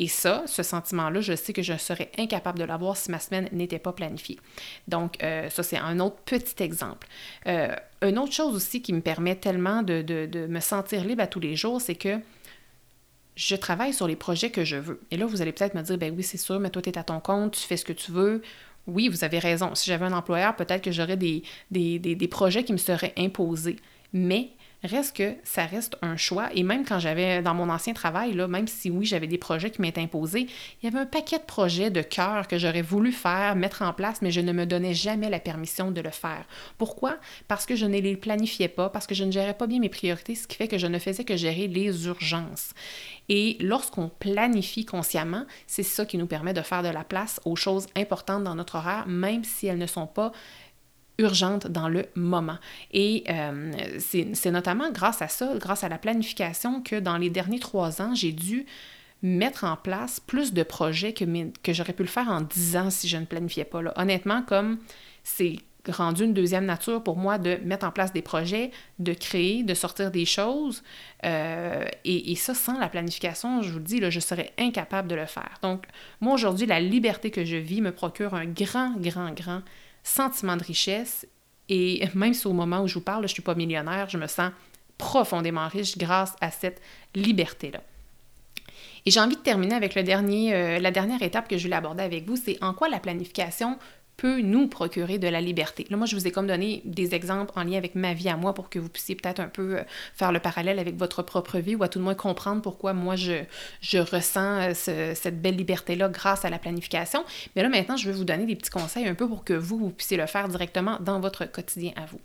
[0.00, 3.48] Et ça, ce sentiment-là, je sais que je serais incapable de l'avoir si ma semaine
[3.50, 4.38] n'était pas planifiée.
[4.86, 7.08] Donc, euh, ça, c'est un autre petit exemple.
[7.48, 11.26] Euh, une autre chose aussi qui me permet tellement de, de me sentir libre à
[11.26, 12.20] tous les jours, c'est que
[13.38, 15.00] je travaille sur les projets que je veux.
[15.12, 16.98] Et là, vous allez peut-être me dire, ben oui, c'est sûr, mais toi, tu es
[16.98, 18.42] à ton compte, tu fais ce que tu veux.
[18.88, 19.76] Oui, vous avez raison.
[19.76, 23.76] Si j'avais un employeur, peut-être que j'aurais des, des, projets qui me seraient imposés.
[24.12, 24.50] Mais
[24.84, 26.50] Reste que ça reste un choix.
[26.54, 29.70] Et même quand j'avais dans mon ancien travail, là, même si oui, j'avais des projets
[29.70, 30.46] qui m'étaient imposés,
[30.80, 33.92] il y avait un paquet de projets de cœur que j'aurais voulu faire, mettre en
[33.92, 36.44] place, mais je ne me donnais jamais la permission de le faire.
[36.78, 37.16] Pourquoi?
[37.48, 39.88] Parce que je ne les planifiais pas, parce que je ne gérais pas bien mes
[39.88, 42.70] priorités, ce qui fait que je ne faisais que gérer les urgences.
[43.28, 47.56] Et lorsqu'on planifie consciemment, c'est ça qui nous permet de faire de la place aux
[47.56, 50.32] choses importantes dans notre horaire, même si elles ne sont pas
[51.18, 52.58] urgente dans le moment.
[52.92, 57.58] Et euh, c'est notamment grâce à ça, grâce à la planification, que dans les derniers
[57.58, 58.66] trois ans, j'ai dû
[59.22, 63.08] mettre en place plus de projets que, j'aurais pu le faire en dix ans si
[63.08, 63.80] je ne planifiais pas.
[63.96, 64.78] Honnêtement, comme
[65.24, 65.56] c'est
[65.88, 69.74] rendu une deuxième nature pour moi de mettre en place des projets, de créer, de
[69.74, 70.82] sortir des choses.
[71.24, 75.14] Euh, et, ça, sans la planification, je vous le dis, là, je serais incapable de
[75.14, 75.58] le faire.
[75.62, 75.86] Donc,
[76.20, 79.62] moi, aujourd'hui, la liberté que je vis me procure un grand, grand, grand
[80.08, 81.26] sentiment de richesse.
[81.68, 84.16] Et même si au moment où je vous parle, je ne suis pas millionnaire, je
[84.16, 84.50] me sens
[84.96, 86.80] profondément riche grâce à cette
[87.14, 87.80] liberté-là.
[89.06, 91.76] Et j'ai envie de terminer avec le dernier, euh, la dernière étape que je voulais
[91.76, 93.78] aborder avec vous, c'est en quoi la planification
[94.18, 95.86] peut nous procurer de la liberté.
[95.90, 98.36] Là, moi, je vous ai comme donné des exemples en lien avec ma vie à
[98.36, 101.58] moi pour que vous puissiez peut-être un peu euh, faire le parallèle avec votre propre
[101.58, 103.44] vie ou à tout le moins comprendre pourquoi moi, je,
[103.80, 107.24] je ressens euh, cette belle liberté-là grâce à la planification.
[107.54, 109.90] Mais là, maintenant, je vais vous donner des petits conseils un peu pour que vous,
[109.90, 112.20] puissiez le faire directement dans votre quotidien à vous.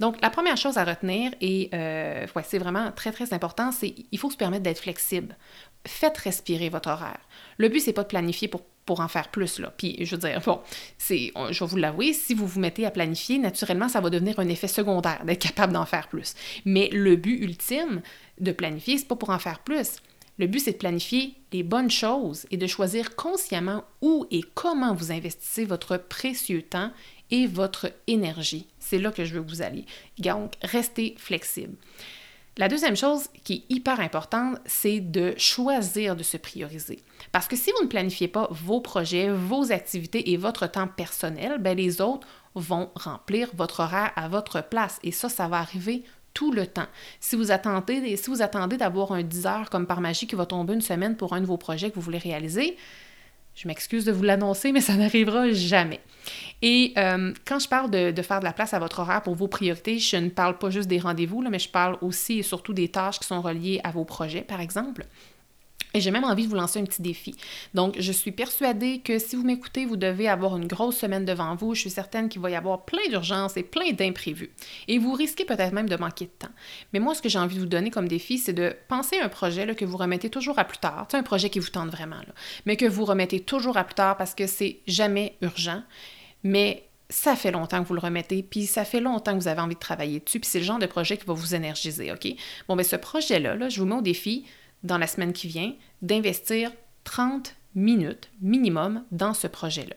[0.00, 3.94] Donc, la première chose à retenir, et euh, ouais, c'est vraiment très, très important, c'est
[4.10, 5.36] il faut se permettre d'être flexible.
[5.86, 7.20] Faites respirer votre horaire.
[7.58, 9.58] Le but, c'est pas de planifier pour pour en faire plus.
[9.58, 9.72] Là.
[9.76, 10.60] Puis, je veux dire, bon,
[10.98, 14.38] c'est, je vais vous l'avouer, si vous vous mettez à planifier, naturellement, ça va devenir
[14.38, 16.34] un effet secondaire d'être capable d'en faire plus.
[16.64, 18.02] Mais le but ultime
[18.40, 19.96] de planifier, c'est pas pour en faire plus.
[20.38, 24.94] Le but, c'est de planifier les bonnes choses et de choisir consciemment où et comment
[24.94, 26.90] vous investissez votre précieux temps
[27.30, 28.66] et votre énergie.
[28.78, 29.86] C'est là que je veux que vous alliez.
[30.18, 31.76] Donc, restez flexible.
[32.56, 37.02] La deuxième chose qui est hyper importante, c'est de choisir de se prioriser.
[37.32, 41.58] Parce que si vous ne planifiez pas vos projets, vos activités et votre temps personnel,
[41.58, 45.00] ben les autres vont remplir votre horaire à votre place.
[45.02, 46.86] Et ça, ça va arriver tout le temps.
[47.18, 50.46] Si vous attendez, si vous attendez d'avoir un 10 heures comme par magie qui va
[50.46, 52.76] tomber une semaine pour un de vos projets que vous voulez réaliser,
[53.54, 56.00] je m'excuse de vous l'annoncer, mais ça n'arrivera jamais.
[56.62, 59.34] Et euh, quand je parle de, de, faire de la place à votre horaire pour
[59.34, 62.72] vos priorités, je ne parle pas juste des rendez-vous, mais je parle aussi et surtout
[62.72, 65.06] des tâches qui sont reliées à vos projets, par exemple.
[65.94, 67.36] Et j'ai même envie de vous lancer un petit défi.
[67.72, 71.54] Donc, je suis persuadée que si vous m'écoutez, vous devez avoir une grosse semaine devant
[71.54, 71.76] vous.
[71.76, 74.50] Je suis certaine qu'il va y avoir plein d'urgences et plein d'imprévus.
[74.88, 76.52] Et vous risquez peut-être même de manquer de temps.
[76.92, 79.24] Mais moi, ce que j'ai envie de vous donner comme défi, c'est de penser à
[79.24, 81.06] un projet là, que vous remettez toujours à plus tard.
[81.10, 82.34] C'est un projet qui vous tente vraiment, là,
[82.66, 85.82] mais que vous remettez toujours à plus tard parce que c'est jamais urgent.
[86.42, 89.60] Mais ça fait longtemps que vous le remettez, puis ça fait longtemps que vous avez
[89.60, 92.26] envie de travailler dessus, puis c'est le genre de projet qui va vous énergiser, OK?
[92.66, 94.44] Bon, mais ben, ce projet-là, là, je vous mets au défi
[94.84, 96.70] dans la semaine qui vient d'investir
[97.04, 99.96] 30 minutes minimum dans ce projet-là.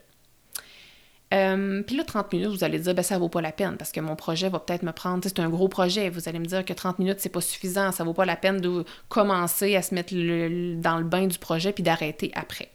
[1.33, 3.91] Euh, puis là, 30 minutes, vous allez dire, ben, ça vaut pas la peine parce
[3.91, 6.63] que mon projet va peut-être me prendre, c'est un gros projet, vous allez me dire
[6.63, 9.93] que 30 minutes, c'est pas suffisant, ça vaut pas la peine de commencer à se
[9.93, 12.69] mettre dans le bain du projet puis d'arrêter après.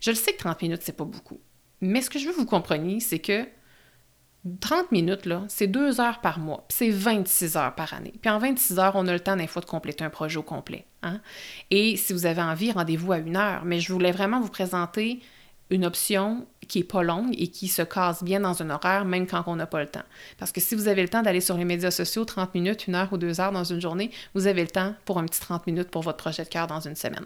[0.00, 1.40] Je le sais que 30 minutes, c'est pas beaucoup.
[1.80, 3.46] Mais ce que je veux que vous compreniez, c'est que
[4.60, 8.12] 30 minutes, là, c'est deux heures par mois, puis c'est 26 heures par année.
[8.20, 10.42] Puis en 26 heures, on a le temps des fois de compléter un projet au
[10.42, 10.84] complet.
[11.02, 11.20] Hein.
[11.70, 13.64] Et si vous avez envie, rendez-vous à une heure.
[13.64, 15.20] Mais je voulais vraiment vous présenter
[15.70, 19.26] une option qui est pas longue et qui se casse bien dans un horaire, même
[19.26, 20.04] quand on n'a pas le temps.
[20.38, 22.94] Parce que si vous avez le temps d'aller sur les médias sociaux 30 minutes, une
[22.94, 25.66] heure ou deux heures dans une journée, vous avez le temps pour un petit 30
[25.66, 27.24] minutes pour votre projet de cœur dans une semaine.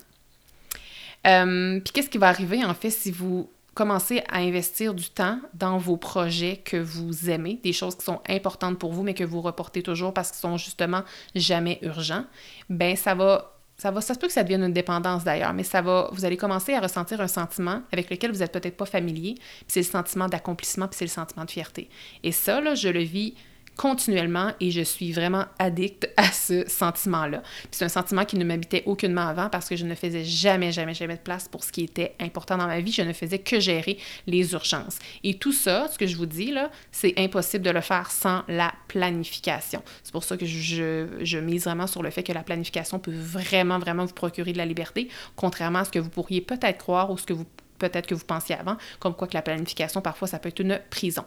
[1.26, 5.40] Euh, puis qu'est-ce qui va arriver en fait si vous commencez à investir du temps
[5.54, 9.24] dans vos projets que vous aimez, des choses qui sont importantes pour vous, mais que
[9.24, 11.02] vous reportez toujours parce qu'ils sont justement
[11.34, 12.26] jamais urgents,
[12.68, 15.62] ben ça va ça va, ça se peut que ça devienne une dépendance d'ailleurs, mais
[15.62, 18.84] ça va, vous allez commencer à ressentir un sentiment avec lequel vous n'êtes peut-être pas
[18.84, 21.88] familier, puis c'est le sentiment d'accomplissement, puis c'est le sentiment de fierté.
[22.22, 23.34] Et ça, là, je le vis
[23.80, 27.42] continuellement et je suis vraiment addict à ce sentiment-là.
[27.70, 30.92] c'est un sentiment qui ne m'habitait aucunement avant parce que je ne faisais jamais, jamais,
[30.92, 32.92] jamais de place pour ce qui était important dans ma vie.
[32.92, 34.98] Je ne faisais que gérer les urgences.
[35.24, 38.42] Et tout ça, ce que je vous dis là, c'est impossible de le faire sans
[38.48, 39.82] la planification.
[40.02, 43.14] C'est pour ça que je, je mise vraiment sur le fait que la planification peut
[43.14, 47.10] vraiment, vraiment vous procurer de la liberté, contrairement à ce que vous pourriez peut-être croire
[47.10, 47.46] ou ce que vous
[47.80, 50.80] peut-être que vous pensiez avant, comme quoi que la planification, parfois, ça peut être une
[50.90, 51.24] prison.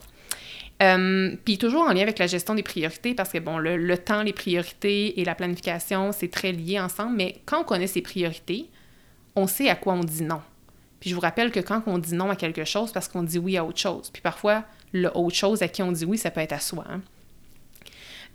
[0.81, 4.23] Euh, puis toujours en lien avec la gestion des priorités, parce que bon, le, temps,
[4.23, 8.69] les priorités et la planification, c'est très lié ensemble, mais quand on connaît ses priorités,
[9.35, 10.41] on sait à quoi on dit non.
[10.99, 13.37] Puis je vous rappelle que quand on dit non à quelque chose, parce qu'on dit
[13.37, 14.09] oui à autre chose.
[14.11, 16.85] Puis parfois, le autre chose à qui on dit oui, ça peut être à soi.
[16.89, 17.01] Hein.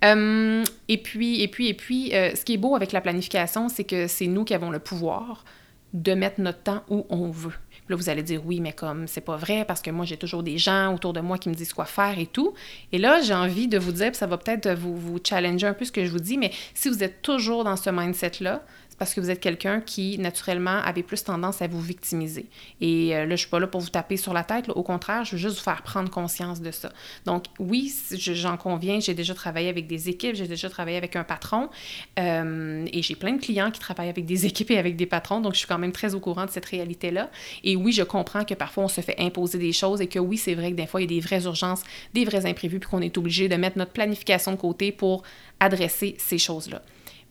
[0.05, 3.69] Euh, et puis, et puis, et puis, euh, ce qui est beau avec la planification,
[3.69, 5.45] c'est que c'est nous qui avons le pouvoir
[5.93, 7.55] de mettre notre temps où on veut.
[7.89, 10.43] Là, vous allez dire oui, mais comme c'est pas vrai parce que moi, j'ai toujours
[10.43, 12.55] des gens autour de moi qui me disent quoi faire et tout.
[12.93, 15.85] Et là, j'ai envie de vous dire, puis ça va peut-être vous, challenger un peu
[15.85, 18.63] ce que je vous dis, mais si vous êtes toujours dans ce mindset-là,
[18.99, 22.47] parce que vous êtes quelqu'un qui, naturellement, avait plus tendance à vous victimiser.
[22.81, 24.69] Et euh, là, je suis pas là pour vous taper sur la tête.
[24.69, 26.93] Au contraire, je veux juste vous faire prendre conscience de ça.
[27.25, 31.25] Donc, oui, j'en conviens, j'ai déjà travaillé avec des équipes, j'ai déjà travaillé avec un
[31.25, 31.71] patron
[32.19, 35.41] euh, et j'ai plein de clients qui travaillent avec des équipes et avec des patrons.
[35.41, 37.31] Donc, je suis quand même très au courant de cette réalité-là.
[37.63, 40.37] Et oui, je comprends que parfois, on se fait imposer des choses et que oui,
[40.37, 41.83] c'est vrai que des fois, il y a des vraies urgences,
[42.15, 45.23] des vrais imprévus, puis qu'on est obligé de mettre notre planification de côté pour
[45.61, 46.83] adresser ces choses-là.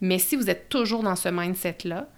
[0.02, 2.10] Mais si vous êtes toujours dans ce mindset-là,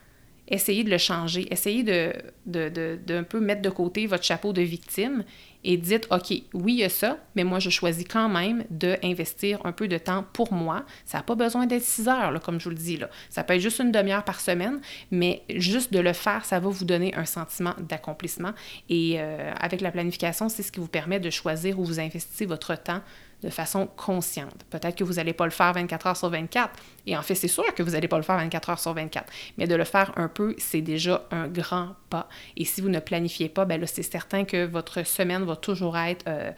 [0.50, 5.24] essayez de le changer, essayez de, peu mettre de côté votre chapeau de victime
[5.64, 9.60] et dites, OK, oui, il y a ça, mais moi, je choisis quand même d'investir
[9.66, 10.86] un peu de temps pour moi.
[11.06, 13.00] Ça n'a pas besoin d'être six heures, là, comme je vous le dis.
[13.30, 14.80] Ça peut être juste une demi-heure par semaine,
[15.12, 18.52] mais juste de le faire, ça va vous donner un sentiment d'accomplissement.
[18.90, 22.46] Et euh, avec la planification, c'est ce qui vous permet de choisir où vous investissez
[22.46, 23.02] votre temps
[23.42, 24.66] de façon consciente.
[24.70, 26.72] Peut-être que vous n'allez pas le faire 24 heures sur 24,
[27.08, 29.32] et en fait, c'est sûr que vous n'allez pas le faire 24 heures sur 24,
[29.58, 32.28] mais de le faire un peu, c'est déjà un grand pas.
[32.58, 35.98] Et si vous ne planifiez pas, ben là, c'est certain que votre semaine va toujours
[35.98, 36.52] être euh,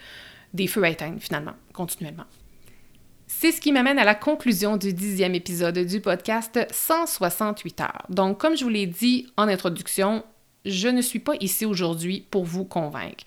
[0.54, 2.26] des feux à éteindre, finalement, continuellement.
[3.28, 8.06] C'est ce qui m'amène à la conclusion du dixième épisode du podcast 168 heures.
[8.10, 10.24] Donc, comme je vous l'ai dit en introduction,
[10.66, 13.24] je ne suis pas ici aujourd'hui pour vous convaincre.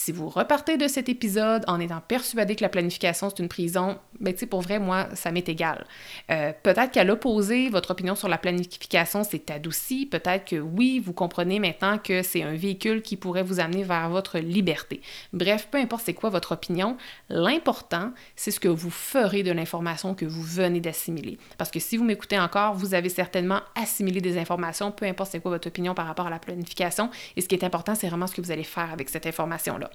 [0.00, 3.98] Si vous repartez de cet épisode en étant persuadé que la planification c'est une prison,
[4.20, 5.84] ben tu sais, pour vrai, moi, ça m'est égal.
[6.30, 10.06] Euh, peut-être qu'à l'opposé, votre opinion sur la planification s'est adoucie.
[10.06, 14.08] Peut-être que oui, vous comprenez maintenant que c'est un véhicule qui pourrait vous amener vers
[14.08, 15.00] votre liberté.
[15.32, 16.96] Bref, peu importe c'est quoi votre opinion,
[17.28, 21.38] l'important, c'est ce que vous ferez de l'information que vous venez d'assimiler.
[21.58, 25.40] Parce que si vous m'écoutez encore, vous avez certainement assimilé des informations, peu importe c'est
[25.40, 27.10] quoi votre opinion par rapport à la planification.
[27.36, 29.87] Et ce qui est important, c'est vraiment ce que vous allez faire avec cette information-là.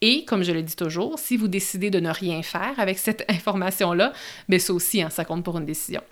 [0.00, 3.24] Et comme je le dis toujours, si vous décidez de ne rien faire avec cette
[3.30, 4.12] information-là,
[4.48, 6.02] mais ben, ça aussi, hein, ça compte pour une décision.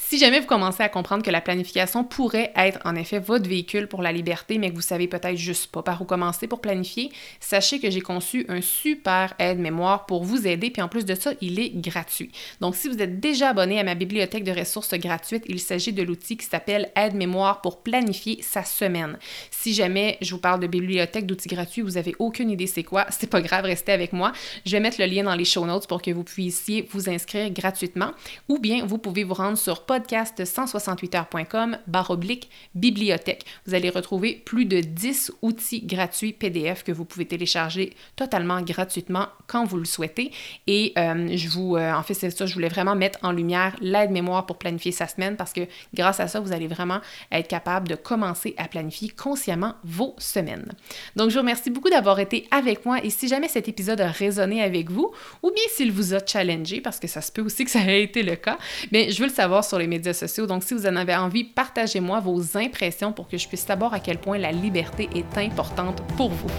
[0.00, 3.88] Si jamais vous commencez à comprendre que la planification pourrait être en effet votre véhicule
[3.88, 7.10] pour la liberté, mais que vous savez peut-être juste pas par où commencer pour planifier,
[7.40, 11.32] sachez que j'ai conçu un super aide-mémoire pour vous aider, puis en plus de ça,
[11.40, 12.30] il est gratuit.
[12.60, 16.04] Donc, si vous êtes déjà abonné à ma bibliothèque de ressources gratuites, il s'agit de
[16.04, 19.18] l'outil qui s'appelle Aide-mémoire pour planifier sa semaine.
[19.50, 23.06] Si jamais je vous parle de bibliothèque d'outils gratuits, vous avez aucune idée c'est quoi,
[23.10, 24.32] c'est pas grave, restez avec moi.
[24.64, 27.50] Je vais mettre le lien dans les show notes pour que vous puissiez vous inscrire
[27.50, 28.12] gratuitement,
[28.48, 31.78] ou bien vous pouvez vous rendre sur podcast168heures.com
[32.10, 33.44] oblique bibliothèque.
[33.66, 39.26] Vous allez retrouver plus de 10 outils gratuits PDF que vous pouvez télécharger totalement gratuitement
[39.46, 40.30] quand vous le souhaitez.
[40.66, 43.76] Et euh, je vous, euh, en fait, c'est ça, je voulais vraiment mettre en lumière
[43.80, 45.62] l'aide-mémoire pour planifier sa semaine parce que
[45.94, 47.00] grâce à ça, vous allez vraiment
[47.32, 50.72] être capable de commencer à planifier consciemment vos semaines.
[51.16, 54.10] Donc, je vous remercie beaucoup d'avoir été avec moi et si jamais cet épisode a
[54.10, 57.64] résonné avec vous ou bien s'il vous a challengé, parce que ça se peut aussi
[57.64, 58.58] que ça ait été le cas,
[58.92, 60.46] bien, je veux le savoir les médias sociaux.
[60.46, 64.00] Donc, si vous en avez envie, partagez-moi vos impressions pour que je puisse savoir à
[64.00, 66.50] quel point la liberté est importante pour vous.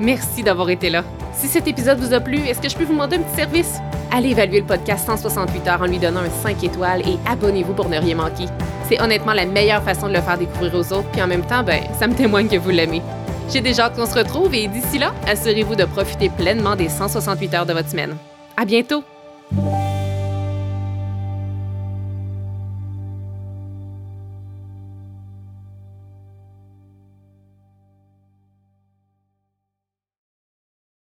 [0.00, 1.04] Merci d'avoir été là.
[1.34, 3.78] Si cet épisode vous a plu, est-ce que je peux vous demander un petit service?
[4.10, 7.88] Allez évaluer le podcast 168 heures en lui donnant un 5 étoiles et abonnez-vous pour
[7.88, 8.46] ne rien manquer.
[8.88, 11.62] C'est honnêtement la meilleure façon de le faire découvrir aux autres, puis en même temps,
[11.62, 13.02] ben, ça me témoigne que vous l'aimez.
[13.50, 17.54] J'ai déjà hâte qu'on se retrouve et d'ici là, assurez-vous de profiter pleinement des 168
[17.54, 18.16] heures de votre semaine.
[18.56, 19.04] À bientôt!